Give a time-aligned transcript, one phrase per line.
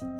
[0.00, 0.16] Øyeblikket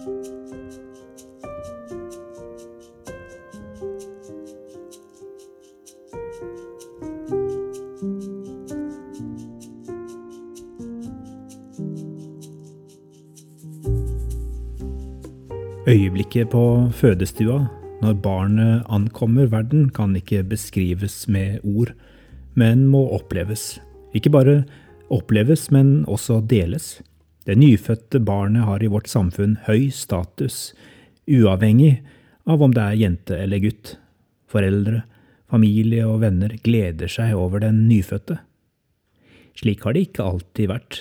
[16.53, 17.67] på fødestua,
[18.03, 21.93] når barnet ankommer verden, kan ikke beskrives med ord,
[22.55, 23.81] men må oppleves.
[24.15, 24.65] Ikke bare
[25.11, 27.03] oppleves, men også deles.
[27.51, 30.69] Det nyfødte barnet har i vårt samfunn høy status,
[31.27, 31.97] uavhengig
[32.47, 33.97] av om det er jente eller gutt.
[34.47, 35.01] Foreldre,
[35.51, 38.37] familie og venner gleder seg over den nyfødte.
[39.59, 41.01] Slik har det ikke alltid vært.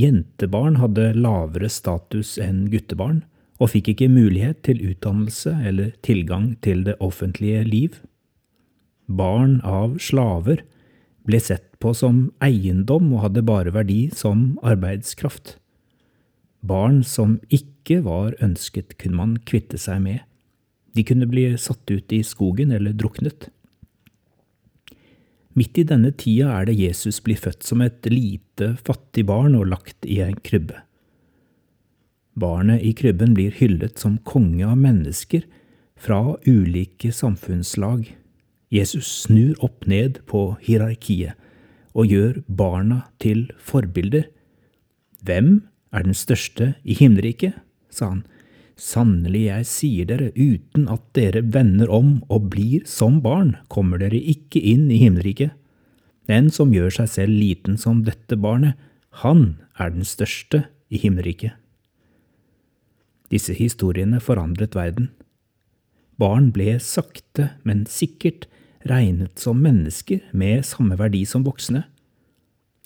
[0.00, 3.20] Jentebarn hadde lavere status enn guttebarn
[3.60, 8.00] og fikk ikke mulighet til utdannelse eller tilgang til det offentlige liv.
[9.12, 10.64] Barn av slaver
[11.28, 15.58] ble sett på som eiendom og hadde bare verdi som arbeidskraft.
[16.64, 20.22] Barn som ikke var ønsket, kunne man kvitte seg med.
[20.96, 23.50] De kunne bli satt ut i skogen eller druknet.
[25.54, 29.68] Midt i denne tida er det Jesus blir født som et lite, fattig barn og
[29.70, 30.80] lagt i en krybbe.
[32.34, 35.44] Barnet i krybben blir hyllet som konge av mennesker
[36.00, 38.08] fra ulike samfunnslag.
[38.74, 41.38] Jesus snur opp ned på hierarkiet
[41.94, 44.26] og gjør barna til forbilder.
[45.24, 45.62] Hvem
[45.94, 47.54] er den største i himmelriket?
[47.90, 48.24] sa han.
[48.74, 54.18] Sannelig, jeg sier dere, uten at dere vender om og blir som barn, kommer dere
[54.18, 55.54] ikke inn i himmelriket.
[56.26, 58.74] Den som gjør seg selv liten som dette barnet,
[59.22, 61.54] han er den største i himmelriket.
[63.30, 65.12] Disse historiene forandret verden.
[66.18, 68.48] Barn ble sakte, men sikkert
[68.88, 71.84] regnet som mennesker med samme verdi som voksne.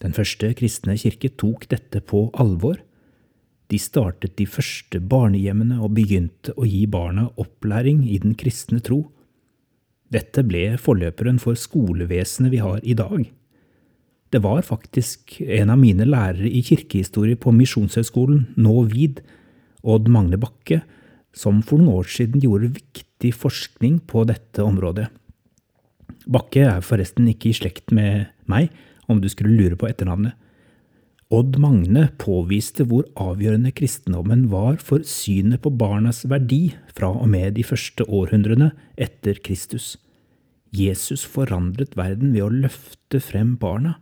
[0.02, 2.78] Den første kristne kirke tok dette på alvor.
[3.68, 9.02] De startet de første barnehjemmene og begynte å gi barna opplæring i den kristne tro.
[10.08, 13.26] Dette ble forløperen for skolevesenet vi har i dag.
[14.32, 19.22] Det var faktisk en av mine lærere i kirkehistorie på Misjonshøgskolen, nå Vid,
[19.82, 20.82] Odd Magne Bakke,
[21.32, 25.08] som for noen år siden gjorde viktig forskning på dette området.
[26.28, 28.69] Bakke er forresten ikke i slekt med meg,
[29.09, 30.37] om du skulle lure på etternavnet.
[31.28, 37.56] Odd Magne påviste hvor avgjørende kristendommen var for synet på barnas verdi fra og med
[37.59, 39.97] de første århundrene etter Kristus.
[40.72, 43.99] Jesus forandret verden ved å løfte frem barna.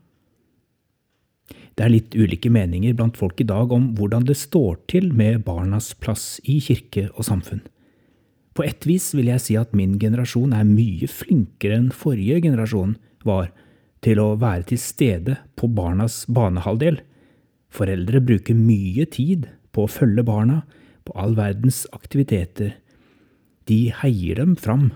[1.77, 5.43] Det er litt ulike meninger blant folk i dag om hvordan det står til med
[5.47, 7.63] barnas plass i kirke og samfunn.
[8.57, 12.95] På ett vis vil jeg si at min generasjon er mye flinkere enn forrige generasjon
[13.27, 13.51] var
[14.05, 17.03] til å være til stede på barnas banehalvdel.
[17.69, 20.63] Foreldre bruker mye tid på å følge barna
[21.05, 22.79] på all verdens aktiviteter.
[23.69, 24.89] De heier dem fram.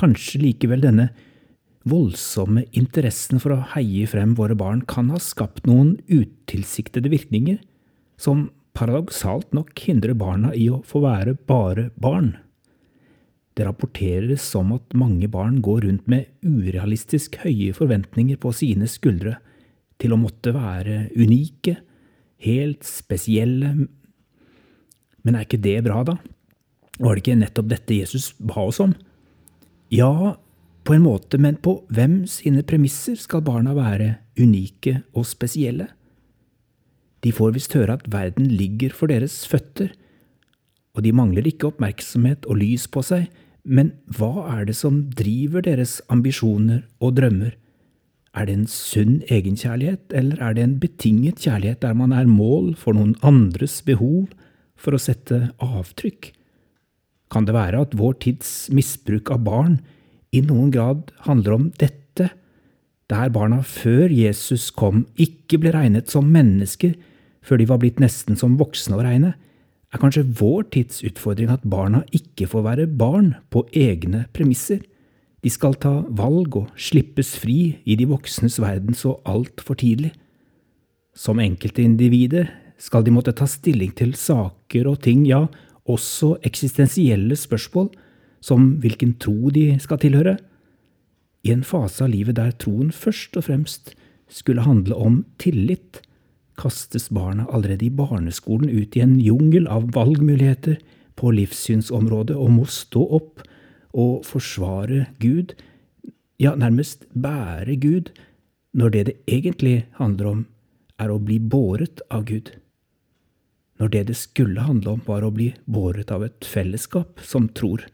[0.00, 1.08] Kanskje likevel denne
[1.88, 7.56] voldsomme interessen for å heie frem våre barn kan ha skapt noen utilsiktede virkninger,
[8.20, 12.34] som paradoksalt nok hindrer barna i å få være bare barn.
[13.56, 19.36] Det rapporteres som at mange barn går rundt med urealistisk høye forventninger på sine skuldre
[20.00, 21.76] til å måtte være unike,
[22.40, 23.74] helt spesielle.
[25.20, 26.16] Men er ikke det bra, da?
[27.00, 28.94] Var det ikke nettopp dette Jesus ba oss om?
[29.92, 30.36] Ja,
[30.84, 35.90] på en måte, men på hvem sine premisser skal barna være unike og spesielle?
[37.20, 39.92] De får visst høre at verden ligger for deres føtter,
[40.96, 43.28] og de mangler ikke oppmerksomhet og lys på seg,
[43.64, 47.54] men hva er det som driver deres ambisjoner og drømmer?
[48.30, 52.74] Er det en sunn egenkjærlighet, eller er det en betinget kjærlighet der man er mål
[52.78, 54.30] for noen andres behov
[54.78, 56.30] for å sette avtrykk?
[57.30, 59.80] Kan det være at vår tids misbruk av barn
[60.34, 62.30] i noen grad handler om dette,
[63.10, 66.94] der barna før Jesus kom ikke ble regnet som mennesker
[67.42, 69.34] før de var blitt nesten som voksne å regne,
[69.90, 74.84] er kanskje vår tids utfordring at barna ikke får være barn på egne premisser.
[75.42, 80.12] De skal ta valg og slippes fri i de voksnes verden så altfor tidlig.
[81.16, 85.46] Som enkeltindivider skal de måtte ta stilling til saker og ting, ja,
[85.90, 87.90] også eksistensielle spørsmål,
[88.40, 90.36] som hvilken tro de skal tilhøre.
[91.44, 93.94] I en fase av livet der troen først og fremst
[94.30, 96.00] skulle handle om tillit,
[96.60, 100.78] kastes barna allerede i barneskolen ut i en jungel av valgmuligheter
[101.16, 103.44] på livssynsområdet og må stå opp
[103.90, 105.56] og forsvare Gud,
[106.40, 108.12] ja, nærmest bære Gud,
[108.72, 110.46] når det det egentlig handler om,
[111.00, 112.52] er å bli båret av Gud.
[113.80, 117.86] når det det skulle handle om, var å bli båret av et fellesskap som tror.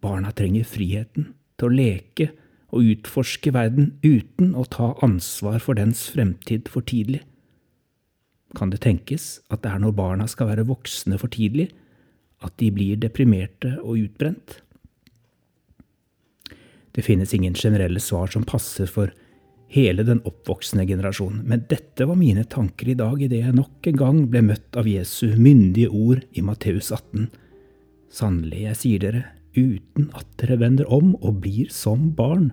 [0.00, 2.30] Barna trenger friheten til å leke
[2.72, 7.20] og utforske verden uten å ta ansvar for dens fremtid for tidlig.
[8.56, 11.68] Kan det tenkes at det er når barna skal være voksne for tidlig,
[12.44, 14.60] at de blir deprimerte og utbrent?
[16.96, 19.12] Det finnes ingen generelle svar som passer for
[19.68, 24.00] hele den oppvoksende generasjonen, men dette var mine tanker i dag idet jeg nok en
[24.00, 27.28] gang ble møtt av Jesu myndige ord i Matteus 18.
[28.08, 29.24] Sannelig, jeg sier dere,
[29.58, 32.50] uten at dere vender om og blir som barn,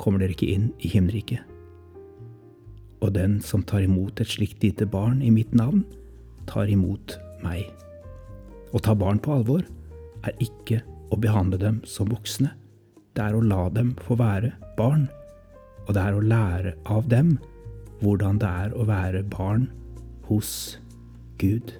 [0.00, 1.49] kommer dere ikke inn i himmelriket.
[3.00, 5.84] Og den som tar imot et slikt lite barn i mitt navn,
[6.46, 7.68] tar imot meg.
[8.72, 9.64] Å ta barn på alvor
[10.26, 12.52] er ikke å behandle dem som voksne.
[13.16, 15.08] Det er å la dem få være barn
[15.90, 17.32] og det er å lære av dem
[18.00, 19.66] hvordan det er å være barn
[20.28, 20.78] hos
[21.42, 21.74] Gud.